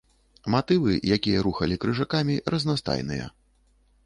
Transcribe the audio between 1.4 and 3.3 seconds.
рухалі крыжакамі, разнастайныя.